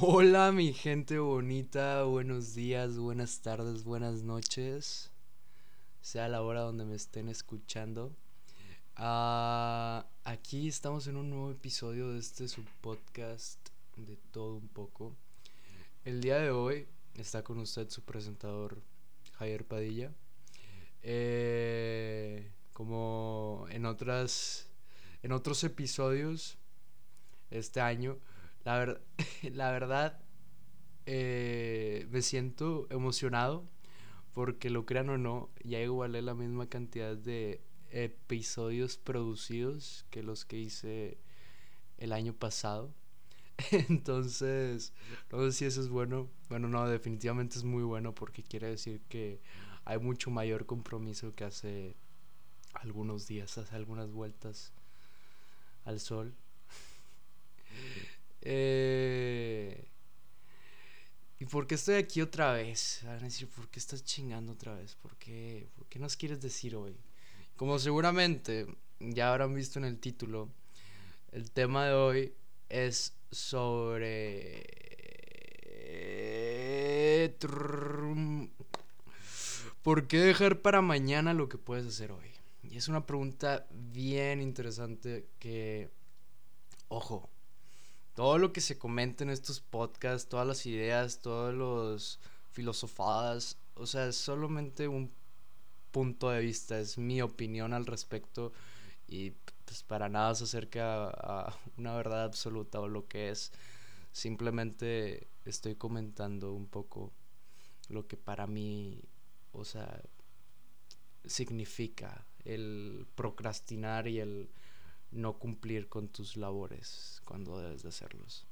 [0.00, 5.10] Hola mi gente bonita, buenos días, buenas tardes, buenas noches,
[6.00, 8.14] sea la hora donde me estén escuchando.
[8.94, 13.58] Ah, aquí estamos en un nuevo episodio de este subpodcast
[13.96, 15.16] de todo un poco.
[16.04, 18.80] El día de hoy está con usted su presentador
[19.32, 20.12] Javier Padilla.
[21.02, 24.68] Eh, como en otras
[25.24, 26.56] en otros episodios
[27.50, 28.16] este año
[28.68, 29.00] la,
[29.52, 30.18] la verdad,
[31.06, 33.66] eh, me siento emocionado
[34.34, 40.44] porque lo crean o no, ya igualé la misma cantidad de episodios producidos que los
[40.44, 41.18] que hice
[41.98, 42.94] el año pasado.
[43.90, 44.92] Entonces,
[45.32, 46.28] no sé si eso es bueno.
[46.48, 49.40] Bueno, no, definitivamente es muy bueno porque quiere decir que
[49.84, 51.96] hay mucho mayor compromiso que hace
[52.74, 54.72] algunos días, hace algunas vueltas
[55.84, 56.34] al sol.
[58.42, 59.88] Eh,
[61.40, 63.00] ¿Y por qué estoy aquí otra vez?
[63.04, 64.96] Van a decir, ¿por qué estás chingando otra vez?
[64.96, 66.96] ¿Por qué, ¿Por qué nos quieres decir hoy?
[67.56, 68.66] Como seguramente
[69.00, 70.48] ya habrán visto en el título,
[71.32, 72.34] el tema de hoy
[72.68, 74.66] es sobre...
[79.82, 82.28] ¿Por qué dejar para mañana lo que puedes hacer hoy?
[82.62, 85.90] Y es una pregunta bien interesante que,
[86.88, 87.30] ojo,
[88.18, 92.18] todo lo que se comenta en estos podcasts, todas las ideas, todos los
[92.50, 95.12] filosofadas, o sea, es solamente un
[95.92, 98.52] punto de vista, es mi opinión al respecto
[99.06, 103.52] y pues para nada se acerca a, una verdad absoluta o lo que es.
[104.10, 107.12] Simplemente estoy comentando un poco
[107.88, 109.00] lo que para mí,
[109.52, 110.02] o sea,
[111.24, 114.48] significa el procrastinar y el
[115.10, 118.46] no cumplir con tus labores cuando debes de hacerlos.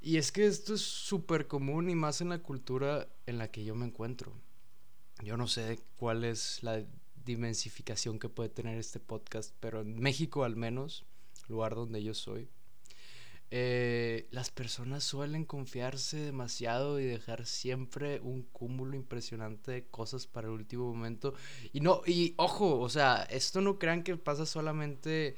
[0.00, 3.64] Y es que esto es súper común y más en la cultura en la que
[3.64, 4.32] yo me encuentro.
[5.22, 6.84] Yo no sé cuál es la
[7.24, 11.04] dimensificación que puede tener este podcast, pero en México al menos,
[11.48, 12.48] lugar donde yo soy,
[13.50, 20.48] eh, las personas suelen confiarse demasiado y dejar siempre un cúmulo impresionante de cosas para
[20.48, 21.34] el último momento.
[21.72, 25.36] Y no, y ojo, o sea, esto no crean que pasa solamente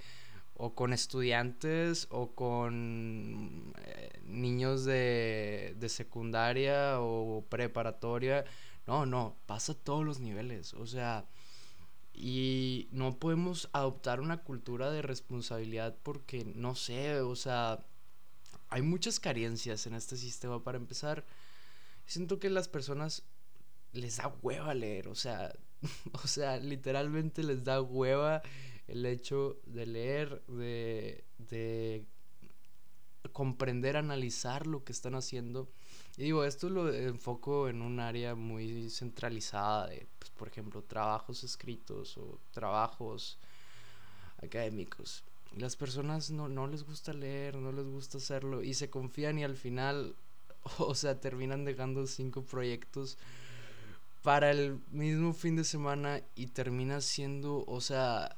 [0.58, 8.44] o con estudiantes o con eh, niños de, de, secundaria o preparatoria.
[8.86, 10.74] No, no, pasa a todos los niveles.
[10.74, 11.26] O sea,
[12.12, 17.86] y no podemos adoptar una cultura de responsabilidad porque, no sé, o sea,
[18.69, 20.64] hay muchas carencias en este sistema.
[20.64, 21.25] Para empezar,
[22.04, 23.22] siento que las personas
[23.92, 25.52] les da hueva leer, o sea,
[26.12, 28.42] o sea, literalmente les da hueva
[28.88, 32.04] el hecho de leer, de, de
[33.32, 35.69] comprender, analizar lo que están haciendo.
[36.16, 41.44] Y digo, esto lo enfoco en un área muy centralizada de, pues, por ejemplo, trabajos
[41.44, 43.38] escritos o trabajos
[44.43, 45.22] académicos.
[45.56, 49.44] Las personas no, no les gusta leer, no les gusta hacerlo y se confían y
[49.44, 50.16] al final,
[50.78, 53.19] o sea, terminan dejando cinco proyectos
[54.22, 58.38] para el mismo fin de semana y termina siendo, o sea,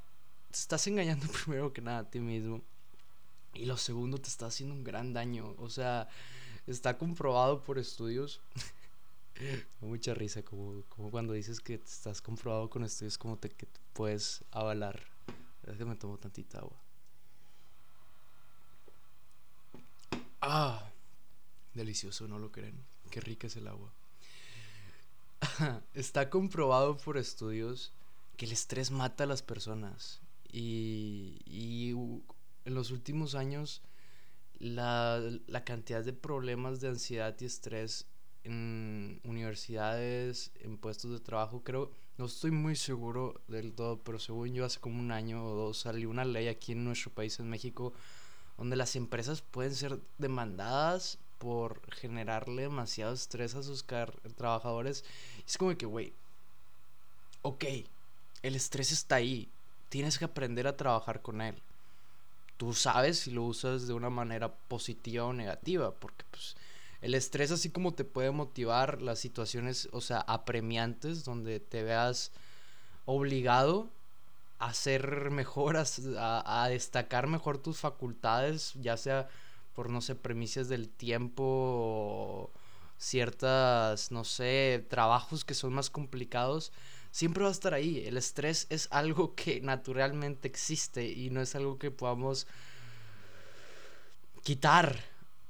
[0.50, 2.62] te estás engañando primero que nada a ti mismo.
[3.54, 5.54] Y lo segundo, te está haciendo un gran daño.
[5.58, 6.08] O sea,
[6.66, 8.40] está comprobado por estudios.
[9.80, 14.44] Mucha risa, como, como cuando dices que estás comprobado con estudios, como te, que puedes
[14.50, 15.00] avalar.
[15.62, 16.80] Déjame tomo tantita agua.
[20.42, 20.90] Ah,
[21.74, 22.82] delicioso, ¿no lo creen?
[23.10, 23.92] Qué rica es el agua.
[25.94, 27.92] está comprobado por estudios
[28.36, 30.20] que el estrés mata a las personas.
[30.52, 31.92] Y,
[32.64, 33.82] en los últimos años
[34.58, 35.22] la,
[35.64, 38.06] cantidad de problemas de ansiedad y estrés
[38.44, 44.54] en universidades, en puestos de trabajo, creo, no estoy muy seguro del todo, pero según
[44.54, 47.48] yo hace como un año o dos salió una ley aquí en nuestro país, en
[47.48, 47.92] México,
[48.58, 53.86] donde las empresas pueden ser demandadas por generarle demasiado estrés a sus
[54.36, 55.04] trabajadores.
[55.46, 56.12] Es como que, güey,
[57.40, 57.64] ok,
[58.42, 59.48] el estrés está ahí,
[59.90, 61.56] tienes que aprender a trabajar con él.
[62.56, 66.56] Tú sabes si lo usas de una manera positiva o negativa, porque pues
[67.02, 72.32] el estrés así como te puede motivar las situaciones, o sea, apremiantes, donde te veas
[73.04, 73.88] obligado
[74.58, 75.84] a ser mejor, a,
[76.64, 79.28] a, destacar mejor tus facultades, ya sea
[79.74, 82.50] por, no sé, premisas del tiempo o
[82.98, 86.72] ciertas, no sé, trabajos que son más complicados
[87.10, 88.04] siempre va a estar ahí.
[88.06, 92.46] El estrés es algo que naturalmente existe y no es algo que podamos
[94.42, 94.98] quitar.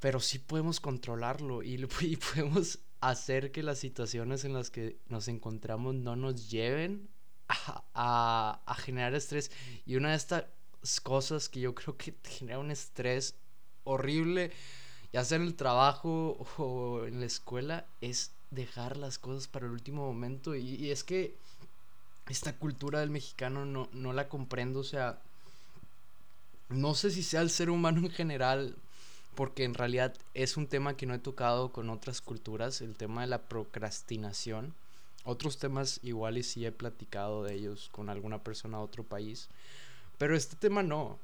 [0.01, 5.29] pero sí podemos controlarlo y, y podemos hacer que las situaciones en las que nos
[5.29, 7.09] encontramos no nos lleven
[7.49, 9.51] a, a, generar estrés.
[9.87, 10.45] Y una de estas
[11.03, 13.35] cosas que yo creo que genera un estrés
[13.85, 14.53] horrible,
[15.13, 19.73] ya sea en el trabajo o en la escuela, es dejar las cosas para el
[19.73, 20.55] último momento.
[20.55, 21.37] Y, es que
[22.31, 25.19] esta cultura del mexicano no, no la comprendo, o sea,
[26.69, 28.77] no sé si sea el ser humano en general,
[29.35, 33.23] porque en realidad es un tema que no he tocado con otras culturas, el tema
[33.23, 34.75] de la procrastinación.
[35.25, 39.49] Otros temas igual y sí he platicado de ellos con alguna persona de otro país,
[40.19, 41.19] pero este tema no.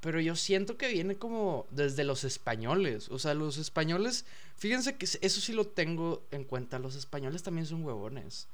[0.00, 3.08] Pero yo siento que viene como desde los españoles.
[3.10, 4.24] O sea, los españoles,
[4.56, 8.46] fíjense que eso sí lo tengo en cuenta, los españoles también son huevones.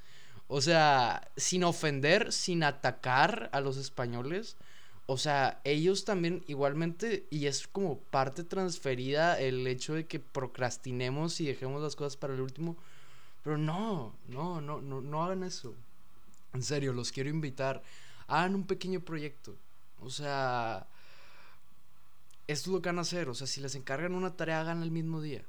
[0.49, 4.57] O sea, sin ofender, sin atacar a los españoles,
[5.07, 11.41] o sea, ellos también igualmente, y es como parte transferida el hecho de que procrastinemos
[11.41, 12.77] y dejemos las cosas para el último.
[13.45, 15.75] Pero no, no, no, no, no hagan eso.
[16.55, 17.83] En serio, los quiero invitar.
[18.27, 19.55] Hagan un pequeño proyecto.
[20.01, 20.87] O sea,
[22.49, 23.29] esto es lo que van a hacer.
[23.29, 25.45] O sea, si les encargan una tarea, hagan el mismo día.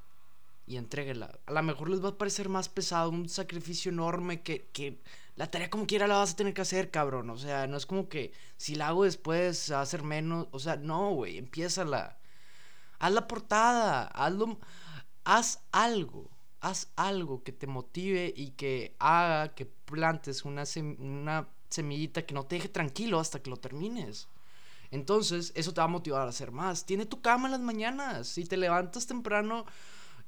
[0.68, 1.40] Y entréguenla.
[1.46, 5.02] A lo mejor les va a parecer más pesado, un sacrificio enorme que, que
[5.38, 7.30] la tarea como quiera la vas a tener que hacer, cabrón.
[7.30, 10.48] O sea, no es como que si la hago después va a ser menos.
[10.52, 12.18] O sea, no, güey, empiézala.
[13.00, 14.60] Haz la portada, hazlo,
[15.24, 16.30] haz algo.
[16.60, 20.64] Haz algo que te motive y que haga que plantes una,
[21.00, 24.28] una semillita que no te deje tranquilo hasta que lo termines.
[24.92, 26.86] Entonces, eso te va a motivar a hacer más.
[26.86, 28.28] Tiene tu cama en las mañanas.
[28.28, 29.66] Si te levantas temprano,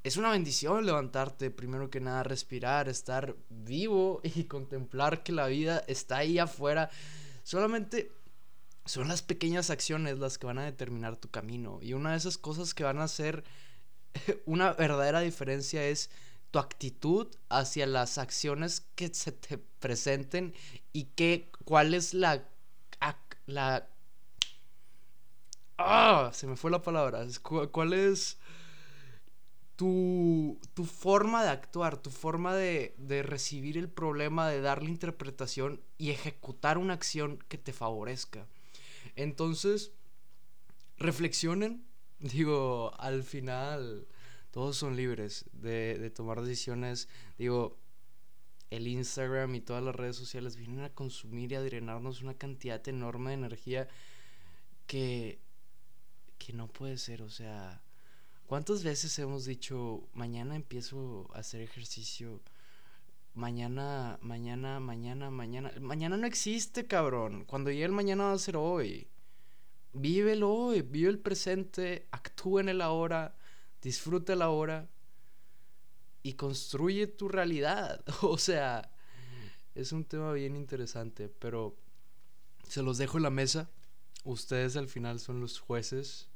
[0.02, 5.84] es una bendición levantarte, primero que nada, respirar, estar vivo y contemplar que la vida
[5.86, 6.90] está ahí afuera.
[7.42, 8.10] Solamente
[8.86, 11.78] son las pequeñas acciones las que van a determinar tu camino.
[11.82, 13.44] Y una de esas cosas que van a hacer
[14.46, 16.10] una verdadera diferencia es
[16.50, 20.54] tu actitud hacia las acciones que se te presenten
[20.92, 22.48] y que, cuál es la...
[23.46, 23.86] la
[25.76, 27.24] ah, se me fue la palabra.
[27.42, 28.38] ¿Cuál es
[29.80, 36.10] tu, forma de actuar, tu forma de, de, recibir el problema, de darle interpretación y
[36.10, 38.46] ejecutar una acción que te favorezca.
[39.16, 39.92] Entonces,
[40.98, 41.82] reflexionen.
[42.18, 44.06] Digo, al final,
[44.50, 47.08] todos son libres de, de tomar decisiones.
[47.38, 47.78] Digo,
[48.68, 52.86] el Instagram y todas las redes sociales vienen a consumir y a drenarnos una cantidad
[52.86, 53.88] enorme de energía
[54.86, 55.38] que,
[56.36, 57.80] que no puede ser, o sea
[58.50, 62.40] ¿Cuántas veces hemos dicho, mañana empiezo a hacer ejercicio?
[63.32, 65.72] Mañana, mañana, mañana, mañana.
[65.80, 67.44] Mañana no existe, cabrón.
[67.44, 69.06] Cuando llegue el mañana va a ser hoy.
[69.92, 73.36] Vívelo hoy, vive el presente, actúa en el ahora,
[73.80, 74.90] disfruta el ahora
[76.24, 78.04] y construye tu realidad.
[78.22, 78.90] O sea,
[79.76, 81.76] es un tema bien interesante, pero
[82.66, 83.70] se los dejo en la mesa.
[84.24, 86.28] Ustedes al final son los jueces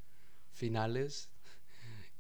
[0.53, 1.34] finales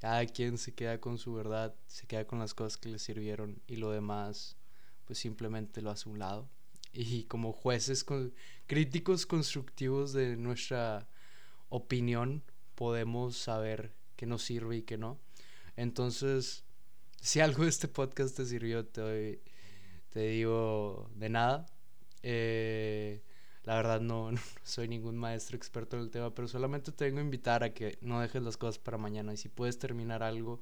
[0.05, 3.63] cada quien se queda con su verdad, se queda con las cosas que le sirvieron
[3.67, 4.59] y lo demás
[5.07, 6.51] pues simplemente lo hace a un lado.
[6.93, 8.05] Y como jueces
[8.67, 11.09] críticos constructivos de nuestra
[11.71, 12.43] opinión
[12.75, 15.19] podemos saber qué nos sirve y qué no.
[15.75, 16.65] Entonces,
[17.23, 19.41] si algo de este podcast te sirvió, te,
[20.11, 21.65] te digo de nada.
[22.23, 23.23] Eh,
[23.65, 24.31] la verdad no,
[24.63, 27.99] soy ningún maestro experto en el tema, pero solamente te vengo a invitar a que
[28.01, 29.33] no dejes las cosas para mañana.
[29.33, 30.61] Y si puedes terminar algo,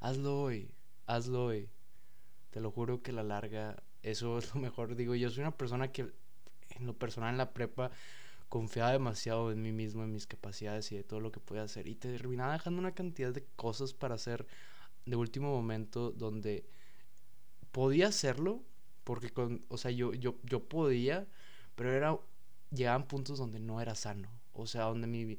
[0.00, 0.70] hazlo hoy,
[1.06, 1.68] hazlo hoy.
[2.50, 4.94] Te lo juro que la larga, eso es lo mejor.
[4.96, 6.12] Digo, yo soy una persona que
[6.70, 7.90] en lo personal en la prepa
[8.48, 11.86] confiaba demasiado en mí mismo, en mis capacidades y de todo lo que podía hacer.
[11.86, 14.46] Y terminaba dejando una cantidad de cosas para hacer
[15.06, 16.66] de último momento donde
[17.72, 18.62] podía hacerlo,
[19.04, 21.26] porque con, o sea, yo, yo, yo podía
[21.74, 22.18] pero era,
[22.70, 24.28] llegaban puntos donde no era sano.
[24.52, 25.38] O sea, donde, mi,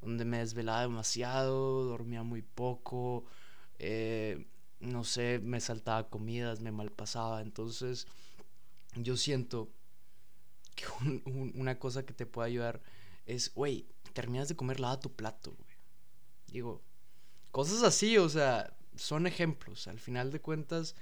[0.00, 3.24] donde me desvelaba demasiado, dormía muy poco,
[3.78, 4.46] eh,
[4.80, 7.42] no sé, me saltaba comidas, me malpasaba.
[7.42, 8.06] Entonces,
[8.94, 9.70] yo siento
[10.74, 10.84] que
[11.54, 12.82] una cosa que te puede ayudar
[13.26, 15.72] es, güey, terminas de comer, lava tu plato, güey.
[16.48, 16.82] Digo,
[17.50, 19.86] cosas así, o sea, son ejemplos.
[19.88, 20.94] Al final de cuentas,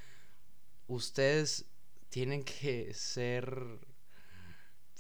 [0.87, 1.66] ustedes
[2.08, 3.80] tienen que ser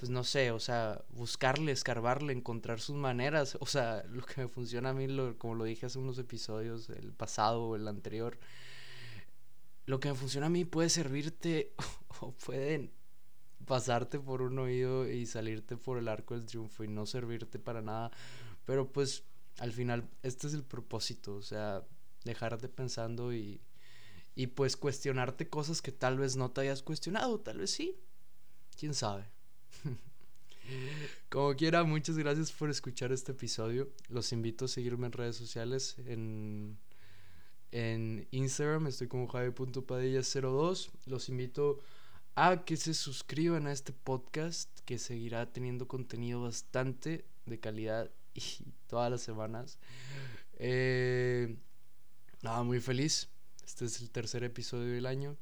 [0.00, 3.58] pues no sé, o sea, buscarle, escarbarle, encontrar sus maneras.
[3.60, 6.88] O sea, lo que me funciona a mí, lo, como lo dije hace unos episodios,
[6.88, 8.38] el pasado o el anterior,
[9.84, 11.74] lo que me funciona a mí puede servirte
[12.20, 12.90] o puede
[13.66, 17.82] pasarte por un oído y salirte por el arco del triunfo y no servirte para
[17.82, 18.10] nada.
[18.64, 19.24] Pero pues
[19.58, 21.84] al final este es el propósito, o sea,
[22.24, 23.60] dejarte pensando y,
[24.34, 28.00] y pues cuestionarte cosas que tal vez no te hayas cuestionado, tal vez sí,
[28.78, 29.28] quién sabe.
[31.28, 33.88] Como quiera, muchas gracias por escuchar este episodio.
[34.08, 35.96] Los invito a seguirme en redes sociales.
[36.06, 36.78] En,
[37.72, 40.90] en Instagram estoy como javi.padilla02.
[41.06, 41.78] Los invito
[42.34, 48.42] a que se suscriban a este podcast que seguirá teniendo contenido bastante de calidad y
[48.86, 49.78] todas las semanas.
[50.54, 51.56] Eh,
[52.42, 53.28] nada, muy feliz.
[53.64, 55.36] Este es el tercer episodio del año.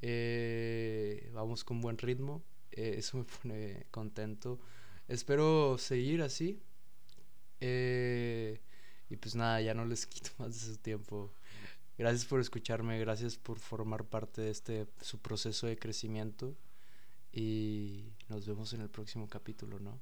[0.00, 2.42] Eh, vamos con buen ritmo.
[2.72, 4.60] Eh, eso me pone contento.
[5.08, 6.60] Espero seguir así.
[7.60, 8.60] Eh,
[9.10, 11.32] y pues nada, ya no les quito más de su tiempo.
[11.96, 16.56] Gracias por escucharme, gracias por formar parte de este su proceso de crecimiento
[17.32, 20.00] y nos vemos en el próximo capítulo, ¿no?